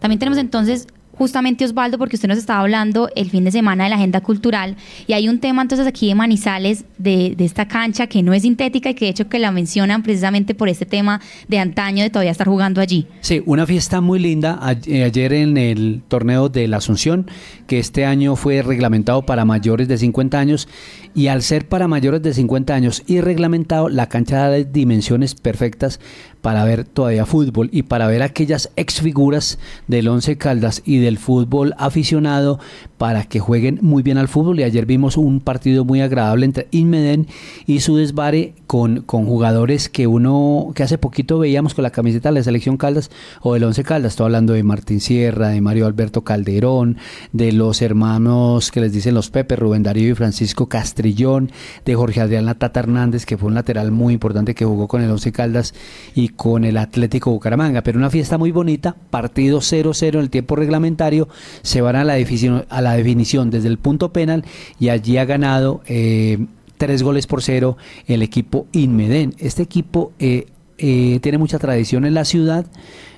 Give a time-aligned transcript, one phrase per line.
[0.00, 0.86] También tenemos entonces
[1.20, 4.76] justamente Osvaldo, porque usted nos estaba hablando el fin de semana de la agenda cultural
[5.06, 8.88] y hay un tema entonces aquí de Manizales, de, esta cancha que no es sintética
[8.88, 12.30] y que de hecho que la mencionan precisamente por este tema de antaño de todavía
[12.30, 13.06] estar jugando allí.
[13.20, 17.26] Sí, una fiesta muy linda eh, ayer en el torneo de la Asunción,
[17.66, 20.68] que este año fue reglamentado para mayores de 50 años
[21.14, 26.00] y al ser para mayores de 50 años y reglamentado, la cancha da dimensiones perfectas
[26.40, 29.58] para ver todavía fútbol y para ver aquellas exfiguras
[29.88, 32.58] del Once Caldas y del fútbol aficionado
[32.98, 34.60] para que jueguen muy bien al fútbol.
[34.60, 37.26] Y ayer vimos un partido muy agradable entre Inmeden
[37.66, 42.30] y su desvare con, con jugadores que uno, que hace poquito veíamos con la camiseta
[42.30, 44.12] de la selección Caldas o del Once Caldas.
[44.12, 46.98] Estoy hablando de Martín Sierra, de Mario Alberto Calderón,
[47.32, 51.50] de los hermanos que les dicen los Pepe, Rubén Darío y Francisco Castrillón,
[51.84, 55.10] de Jorge Adrián Latata Hernández, que fue un lateral muy importante que jugó con el
[55.10, 55.74] Once Caldas
[56.14, 57.82] y con el Atlético Bucaramanga.
[57.82, 61.28] Pero una fiesta muy bonita, partido 0-0 en el tiempo reglamentario,
[61.62, 64.44] se van a la definición, desde el punto penal
[64.78, 66.46] y allí ha ganado eh,
[66.78, 69.34] tres goles por cero el equipo Inmeden.
[69.38, 70.46] Este equipo eh,
[70.78, 72.66] eh, tiene mucha tradición en la ciudad.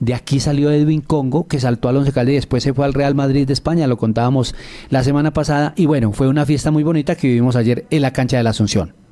[0.00, 2.94] De aquí salió Edwin Congo, que saltó al Once Caldas y después se fue al
[2.94, 4.54] Real Madrid de España, lo contábamos
[4.90, 5.72] la semana pasada.
[5.76, 8.50] Y bueno, fue una fiesta muy bonita que vivimos ayer en la cancha de la
[8.50, 9.03] Asunción.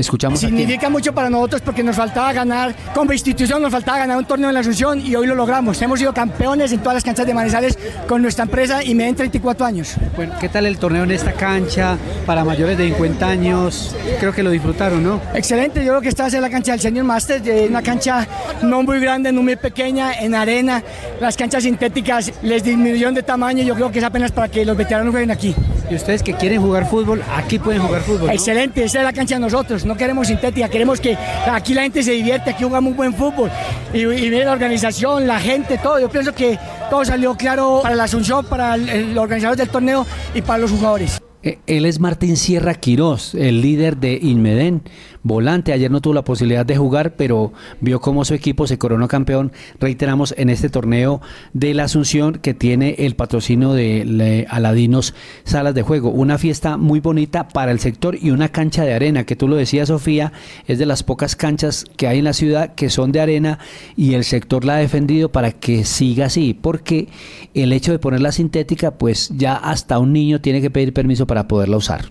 [0.00, 4.24] Escuchamos Significa mucho para nosotros porque nos faltaba ganar, como institución nos faltaba ganar un
[4.24, 5.80] torneo en la Asunción y hoy lo logramos.
[5.82, 9.14] Hemos sido campeones en todas las canchas de Manizales con nuestra empresa y me den
[9.14, 9.94] 34 años.
[10.16, 13.94] Bueno, ¿qué tal el torneo en esta cancha para mayores de 50 años?
[14.18, 15.20] Creo que lo disfrutaron, ¿no?
[15.34, 18.26] Excelente, yo creo que esta es la cancha del Senior Master, de una cancha
[18.62, 20.82] no muy grande, no muy pequeña, en arena.
[21.20, 24.76] Las canchas sintéticas les disminuyeron de tamaño, yo creo que es apenas para que los
[24.76, 25.54] veteranos jueguen aquí.
[25.90, 28.28] Y ustedes que quieren jugar fútbol, aquí pueden jugar fútbol.
[28.28, 28.32] ¿no?
[28.32, 31.16] Excelente, esa es la cancha de nosotros no queremos sintética, queremos que
[31.50, 33.50] aquí la gente se divierte, aquí jugamos un buen fútbol
[33.92, 35.98] y, y la organización, la gente, todo.
[35.98, 40.06] Yo pienso que todo salió claro para la Asunción, para el, el organizador del torneo
[40.34, 41.20] y para los jugadores.
[41.42, 44.82] Eh, él es Martín Sierra Quirós, el líder de Inmeden,
[45.22, 45.72] volante.
[45.72, 49.52] Ayer no tuvo la posibilidad de jugar, pero vio cómo su equipo se coronó campeón,
[49.78, 51.20] reiteramos, en este torneo
[51.52, 55.14] de la Asunción que tiene el patrocinio de Aladinos
[55.44, 56.10] Salas de Juego.
[56.10, 59.56] Una fiesta muy bonita para el sector y una cancha de arena, que tú lo
[59.56, 60.32] decías, Sofía,
[60.66, 63.58] es de las pocas canchas que hay en la ciudad que son de arena
[63.96, 67.08] y el sector la ha defendido para que siga así, porque
[67.54, 71.48] el hecho de ponerla sintética, pues ya hasta un niño tiene que pedir permiso para
[71.48, 72.10] poderla usar.